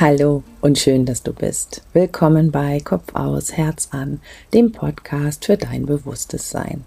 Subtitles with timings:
[0.00, 1.82] Hallo und schön, dass du bist.
[1.92, 4.20] Willkommen bei Kopf aus, Herz an,
[4.54, 6.84] dem Podcast für dein bewusstes Sein.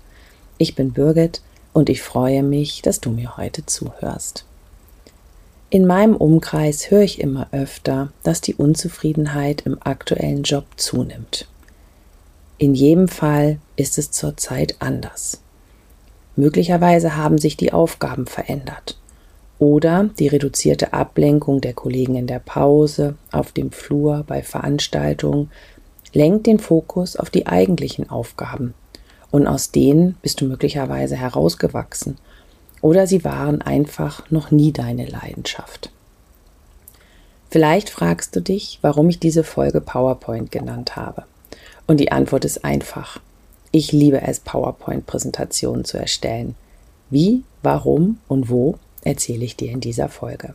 [0.58, 1.42] Ich bin Birgit
[1.74, 4.46] und ich freue mich, dass du mir heute zuhörst.
[5.70, 11.50] In meinem Umkreis höre ich immer öfter, dass die Unzufriedenheit im aktuellen Job zunimmt.
[12.60, 15.42] In jedem Fall ist es zurzeit anders.
[16.38, 19.01] Möglicherweise haben sich die Aufgaben verändert
[19.62, 25.52] oder die reduzierte Ablenkung der Kollegen in der Pause, auf dem Flur, bei Veranstaltungen
[26.14, 28.74] lenkt den Fokus auf die eigentlichen Aufgaben.
[29.30, 32.18] Und aus denen bist du möglicherweise herausgewachsen.
[32.82, 35.92] Oder sie waren einfach noch nie deine Leidenschaft.
[37.52, 41.26] Vielleicht fragst du dich, warum ich diese Folge PowerPoint genannt habe.
[41.86, 43.20] Und die Antwort ist einfach.
[43.72, 46.56] Ich liebe es, PowerPoint-Präsentationen zu erstellen.
[47.12, 50.54] Wie, warum und wo erzähle ich dir in dieser Folge.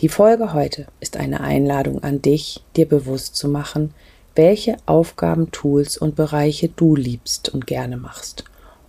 [0.00, 3.92] Die Folge heute ist eine Einladung an dich, dir bewusst zu machen,
[4.36, 8.44] welche Aufgaben, Tools und Bereiche du liebst und gerne machst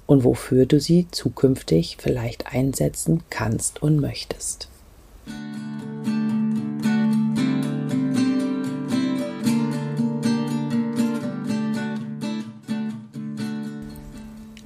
[0.06, 4.68] und wofür du sie zukünftig vielleicht einsetzen kannst und möchtest.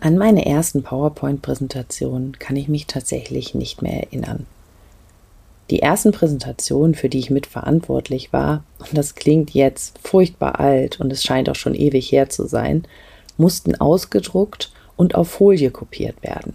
[0.04, 4.46] An meine ersten PowerPoint-Präsentationen kann ich mich tatsächlich nicht mehr erinnern.
[5.70, 11.14] Die ersten Präsentationen, für die ich mitverantwortlich war, und das klingt jetzt furchtbar alt und
[11.14, 12.84] es scheint auch schon ewig her zu sein,
[13.38, 16.54] mussten ausgedruckt und auf Folie kopiert werden.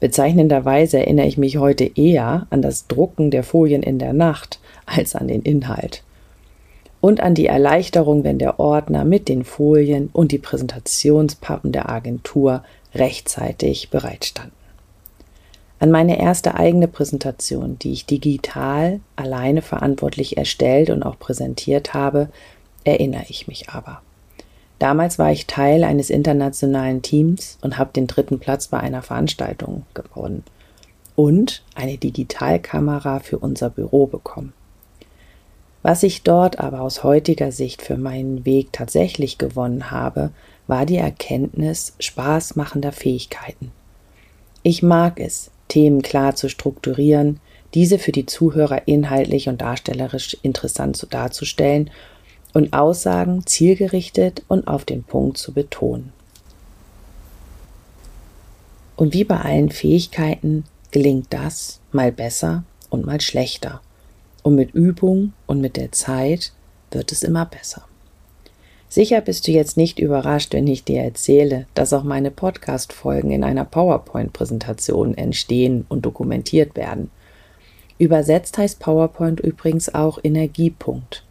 [0.00, 5.14] Bezeichnenderweise erinnere ich mich heute eher an das Drucken der Folien in der Nacht als
[5.14, 6.02] an den Inhalt
[7.00, 12.62] und an die Erleichterung, wenn der Ordner mit den Folien und die Präsentationspappen der Agentur
[12.94, 14.52] rechtzeitig bereitstanden.
[15.78, 22.28] An meine erste eigene Präsentation, die ich digital alleine verantwortlich erstellt und auch präsentiert habe,
[22.84, 24.02] erinnere ich mich aber.
[24.78, 29.84] Damals war ich Teil eines internationalen Teams und habe den dritten Platz bei einer Veranstaltung
[29.94, 30.44] gewonnen
[31.16, 34.52] und eine Digitalkamera für unser Büro bekommen.
[35.82, 40.30] Was ich dort aber aus heutiger Sicht für meinen Weg tatsächlich gewonnen habe,
[40.66, 43.72] war die Erkenntnis spaßmachender Fähigkeiten.
[44.62, 47.40] Ich mag es, Themen klar zu strukturieren,
[47.72, 51.90] diese für die Zuhörer inhaltlich und darstellerisch interessant darzustellen
[52.52, 56.12] und Aussagen zielgerichtet und auf den Punkt zu betonen.
[58.96, 63.80] Und wie bei allen Fähigkeiten gelingt das mal besser und mal schlechter.
[64.42, 66.52] Und mit Übung und mit der Zeit
[66.90, 67.84] wird es immer besser.
[68.88, 73.44] Sicher bist du jetzt nicht überrascht, wenn ich dir erzähle, dass auch meine Podcast-Folgen in
[73.44, 77.10] einer PowerPoint-Präsentation entstehen und dokumentiert werden.
[77.98, 81.24] Übersetzt heißt PowerPoint übrigens auch Energiepunkt.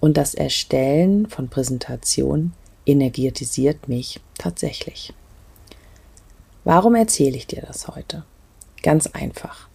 [0.00, 2.54] Und das Erstellen von Präsentationen
[2.86, 5.12] energetisiert mich tatsächlich.
[6.64, 8.24] Warum erzähle ich dir das heute?
[8.82, 9.65] Ganz einfach.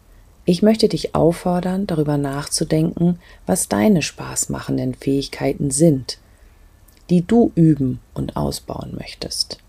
[0.44, 6.18] Ich möchte dich auffordern, darüber nachzudenken, was deine spaßmachenden Fähigkeiten sind,
[7.09, 9.59] die du üben und ausbauen möchtest.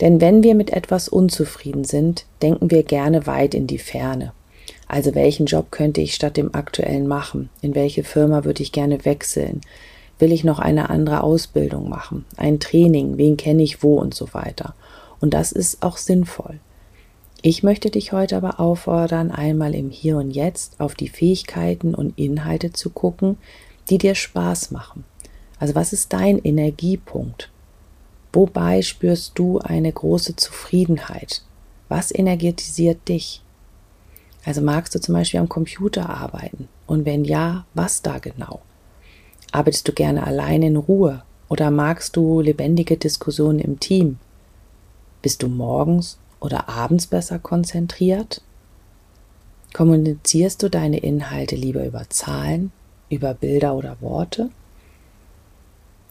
[0.00, 4.32] Denn wenn wir mit etwas unzufrieden sind, denken wir gerne weit in die Ferne.
[4.88, 7.50] Also welchen Job könnte ich statt dem aktuellen machen?
[7.60, 9.60] In welche Firma würde ich gerne wechseln?
[10.18, 12.24] Will ich noch eine andere Ausbildung machen?
[12.36, 13.18] Ein Training?
[13.18, 14.74] Wen kenne ich wo und so weiter?
[15.20, 16.58] Und das ist auch sinnvoll.
[17.42, 22.18] Ich möchte dich heute aber auffordern, einmal im Hier und Jetzt auf die Fähigkeiten und
[22.18, 23.38] Inhalte zu gucken,
[23.88, 25.04] die dir Spaß machen.
[25.58, 27.50] Also was ist dein Energiepunkt?
[28.34, 31.42] Wobei spürst du eine große Zufriedenheit?
[31.88, 33.42] Was energetisiert dich?
[34.44, 36.68] Also magst du zum Beispiel am Computer arbeiten?
[36.86, 38.60] Und wenn ja, was da genau?
[39.50, 44.18] Arbeitest du gerne allein in Ruhe oder magst du lebendige Diskussionen im Team?
[45.22, 48.42] Bist du morgens oder abends besser konzentriert?
[49.72, 52.72] Kommunizierst du deine Inhalte lieber über Zahlen,
[53.08, 54.50] über Bilder oder Worte?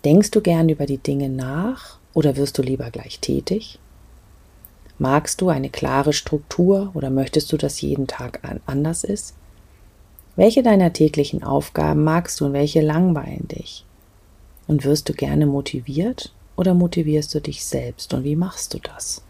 [0.05, 3.79] Denkst du gern über die Dinge nach oder wirst du lieber gleich tätig?
[4.97, 9.33] Magst du eine klare Struktur oder möchtest du, dass jeden Tag anders ist?
[10.35, 13.85] Welche deiner täglichen Aufgaben magst du und welche langweilen dich?
[14.67, 19.21] Und wirst du gerne motiviert oder motivierst du dich selbst und wie machst du das?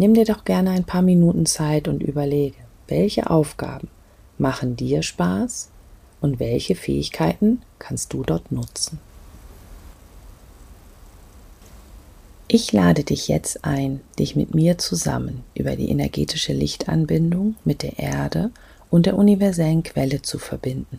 [0.00, 2.56] Nimm dir doch gerne ein paar Minuten Zeit und überlege,
[2.88, 3.88] welche Aufgaben
[4.38, 5.68] machen dir Spaß
[6.22, 8.98] und welche Fähigkeiten kannst du dort nutzen.
[12.48, 17.98] Ich lade dich jetzt ein, dich mit mir zusammen über die energetische Lichtanbindung mit der
[17.98, 18.52] Erde
[18.88, 20.98] und der universellen Quelle zu verbinden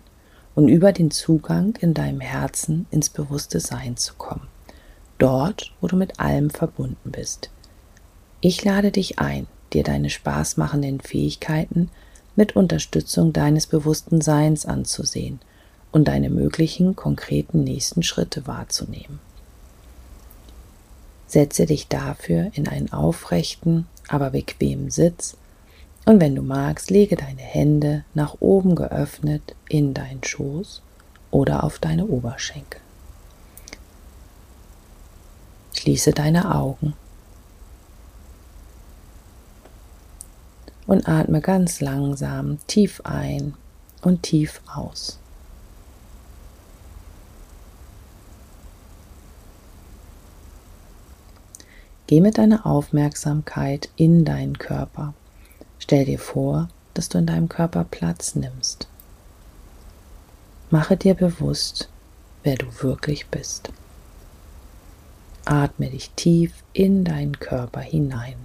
[0.54, 4.48] und über den Zugang in deinem Herzen ins bewusste Sein zu kommen.
[5.18, 7.50] Dort, wo du mit allem verbunden bist.
[8.44, 11.92] Ich lade dich ein, dir deine spaßmachenden Fähigkeiten
[12.36, 15.40] mit Unterstützung deines bewussten Seins anzusehen
[15.92, 19.20] und deine möglichen konkreten nächsten Schritte wahrzunehmen.
[21.28, 25.38] Setze dich dafür in einen aufrechten, aber bequemen Sitz
[26.06, 30.82] und wenn du magst, lege deine Hände nach oben geöffnet in deinen Schoß
[31.30, 32.82] oder auf deine Oberschenkel.
[35.74, 36.96] Schließe deine Augen
[40.88, 43.54] und atme ganz langsam tief ein
[44.02, 45.20] und tief aus.
[52.08, 55.14] Geh mit deiner Aufmerksamkeit in deinen Körper.
[55.80, 58.90] Stell dir vor, dass du in deinem Körper Platz nimmst.
[60.70, 61.88] Mache dir bewusst,
[62.44, 63.72] wer du wirklich bist.
[65.46, 68.36] Atme dich tief in deinen Körper hinein.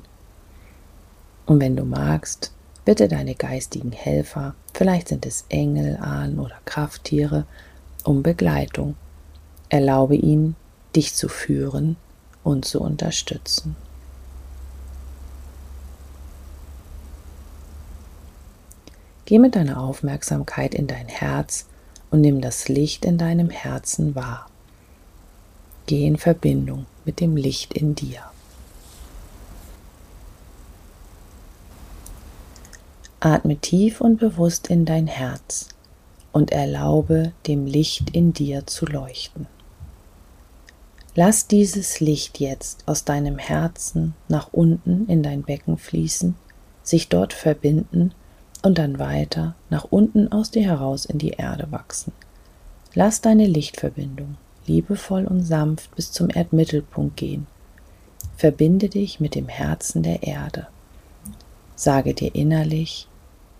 [1.47, 2.53] Und wenn du magst,
[2.85, 7.47] bitte deine geistigen Helfer, vielleicht sind es Engel, Ahnen oder Krafttiere,
[8.05, 8.97] um Begleitung.
[9.69, 10.57] Erlaube ihnen,
[10.95, 11.97] dich zu führen
[12.43, 13.77] und zu unterstützen.
[19.25, 21.67] Geh mit deiner Aufmerksamkeit in dein Herz
[22.11, 24.49] und nimm das Licht in deinem Herzen wahr.
[25.87, 28.23] Geh in Verbindung mit dem Licht in dir.
[33.21, 35.69] Atme tief und bewusst in dein Herz
[36.33, 39.47] und erlaube dem Licht in dir zu leuchten.
[41.15, 46.35] Lass dieses Licht jetzt aus deinem Herzen nach unten in dein Becken fließen,
[46.83, 48.13] sich dort verbinden
[48.63, 52.13] und dann weiter nach unten aus dir heraus in die Erde wachsen.
[52.95, 54.37] Lass deine Lichtverbindung
[54.67, 57.47] liebevoll und sanft bis zum Erdmittelpunkt gehen.
[58.37, 60.67] Verbinde dich mit dem Herzen der Erde.
[61.77, 63.07] Sage dir innerlich,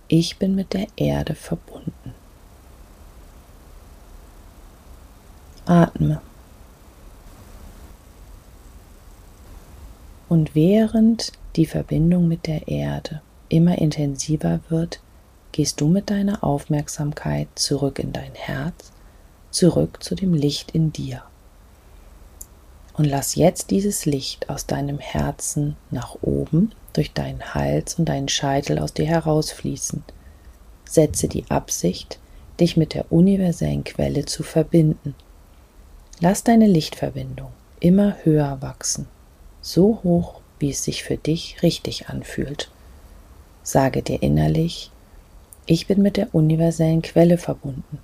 [0.09, 2.15] ich bin mit der Erde verbunden.
[5.67, 6.23] Atme.
[10.29, 15.01] Und während die Verbindung mit der Erde immer intensiver wird,
[15.53, 18.93] gehst du mit deiner Aufmerksamkeit zurück in dein Herz,
[19.51, 21.23] zurück zu dem Licht in dir.
[22.97, 28.29] Und lass jetzt dieses Licht aus deinem Herzen nach oben durch deinen Hals und deinen
[28.29, 30.03] Scheitel aus dir herausfließen.
[30.89, 32.19] Setze die Absicht,
[32.59, 35.15] dich mit der universellen Quelle zu verbinden.
[36.21, 37.51] Lass deine Lichtverbindung
[37.81, 39.07] immer höher wachsen
[39.67, 42.71] so hoch, wie es sich für dich richtig anfühlt.
[43.65, 44.93] Sage dir innerlich,
[45.67, 47.99] ich bin mit der universellen Quelle verbunden.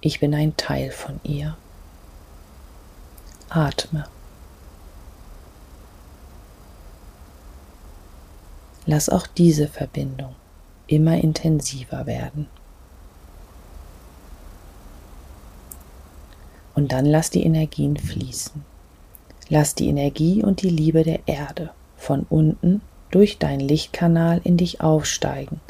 [0.00, 1.56] Ich bin ein Teil von ihr.
[3.50, 4.06] Atme.
[8.86, 10.34] Lass auch diese Verbindung
[10.86, 12.48] immer intensiver werden.
[16.74, 18.64] Und dann lass die Energien fließen.
[19.48, 24.80] Lass die Energie und die Liebe der Erde von unten durch deinen Lichtkanal in dich
[24.80, 25.60] aufsteigen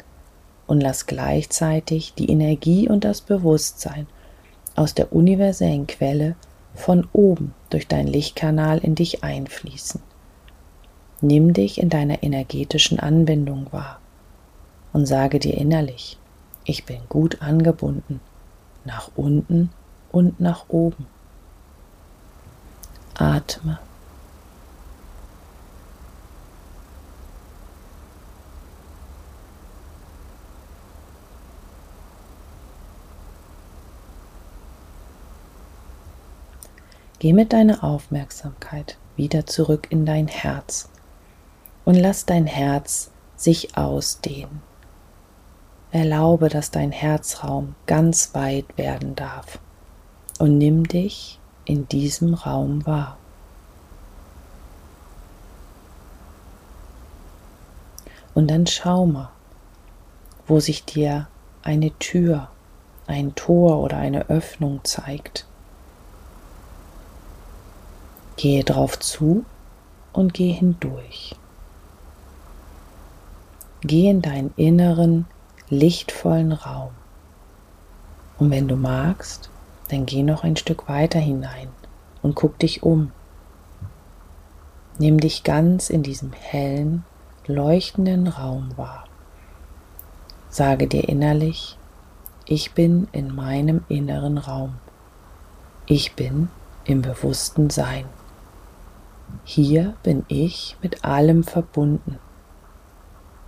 [0.65, 4.07] und lass gleichzeitig die Energie und das Bewusstsein
[4.75, 6.35] aus der universellen Quelle
[6.73, 10.01] von oben durch deinen Lichtkanal in dich einfließen.
[11.25, 14.01] Nimm dich in deiner energetischen Anbindung wahr
[14.91, 16.17] und sage dir innerlich,
[16.65, 18.19] ich bin gut angebunden,
[18.83, 19.69] nach unten
[20.11, 21.07] und nach oben.
[23.13, 23.79] Atme.
[37.19, 40.89] Geh mit deiner Aufmerksamkeit wieder zurück in dein Herz
[41.85, 44.61] und lass dein Herz sich ausdehnen.
[45.91, 49.59] Erlaube, dass dein Herzraum ganz weit werden darf
[50.39, 53.17] und nimm dich in diesem Raum wahr.
[58.33, 59.29] Und dann schau mal,
[60.47, 61.27] wo sich dir
[61.61, 62.49] eine Tür,
[63.05, 65.45] ein Tor oder eine Öffnung zeigt.
[68.35, 69.45] Gehe drauf zu
[70.11, 71.35] und geh hindurch.
[73.85, 75.25] Geh in deinen inneren,
[75.69, 76.91] lichtvollen Raum.
[78.37, 79.49] Und wenn du magst,
[79.89, 81.67] dann geh noch ein Stück weiter hinein
[82.21, 83.11] und guck dich um.
[84.99, 87.03] Nimm dich ganz in diesem hellen,
[87.45, 89.05] leuchtenden Raum wahr.
[90.49, 91.77] Sage dir innerlich,
[92.45, 94.75] Ich bin in meinem inneren Raum.
[95.85, 96.49] Ich bin
[96.83, 98.05] im bewussten Sein.
[99.45, 102.19] Hier bin ich mit allem verbunden.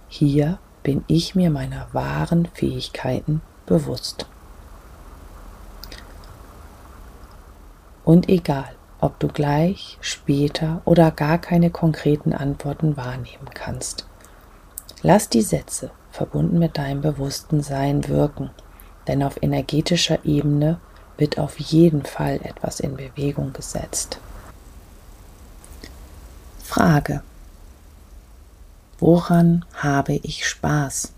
[0.07, 4.27] Hier bin ich mir meiner wahren Fähigkeiten bewusst.
[8.03, 14.05] Und egal, ob du gleich, später oder gar keine konkreten Antworten wahrnehmen kannst,
[15.01, 18.51] lass die Sätze verbunden mit deinem bewussten Sein wirken,
[19.07, 20.79] denn auf energetischer Ebene
[21.17, 24.19] wird auf jeden Fall etwas in Bewegung gesetzt.
[26.63, 27.21] Frage.
[29.07, 31.11] Woran habe ich Spaß?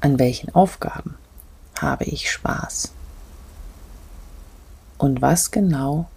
[0.00, 1.16] An welchen Aufgaben
[1.80, 2.92] habe ich Spaß?
[4.98, 6.08] Und was genau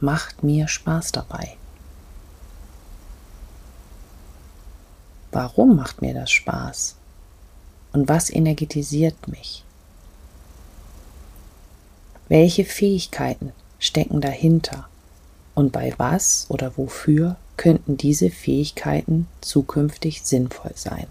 [0.00, 1.56] macht mir Spaß dabei?
[5.30, 6.96] Warum macht mir das Spaß?
[7.92, 9.62] Und was energetisiert mich?
[12.26, 14.88] Welche Fähigkeiten stecken dahinter?
[15.54, 21.06] Und bei was oder wofür könnten diese Fähigkeiten zukünftig sinnvoll sein?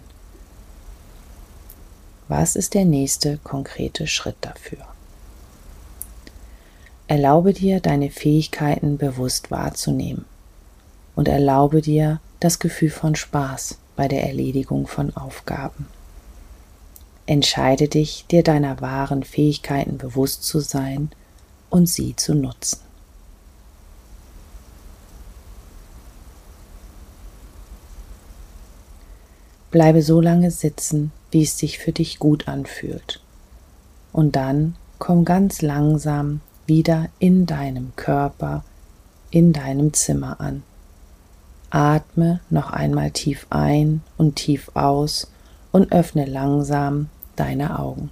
[2.27, 4.79] Was ist der nächste konkrete Schritt dafür?
[7.07, 10.25] Erlaube dir, deine Fähigkeiten bewusst wahrzunehmen
[11.15, 15.87] und erlaube dir das Gefühl von Spaß bei der Erledigung von Aufgaben.
[17.25, 21.09] Entscheide dich, dir deiner wahren Fähigkeiten bewusst zu sein
[21.69, 22.86] und sie zu nutzen.
[29.77, 33.21] Bleibe so lange sitzen, wie es sich für dich gut anfühlt.
[34.11, 38.63] Und dann komm ganz langsam wieder in deinem Körper,
[39.29, 40.63] in deinem Zimmer an.
[41.69, 45.31] Atme noch einmal tief ein und tief aus
[45.71, 48.09] und öffne langsam deine Augen.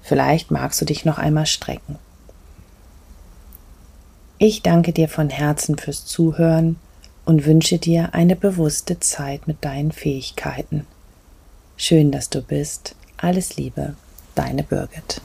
[0.00, 1.98] Vielleicht magst du dich noch einmal strecken.
[4.38, 6.76] Ich danke dir von Herzen fürs Zuhören
[7.26, 10.86] und wünsche dir eine bewusste Zeit mit deinen Fähigkeiten.
[11.84, 12.94] Schön, dass du bist.
[13.16, 13.96] Alles Liebe,
[14.36, 15.20] deine Birgit.